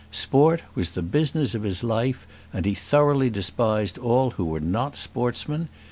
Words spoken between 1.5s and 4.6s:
of his life, and he thoroughly despised all who were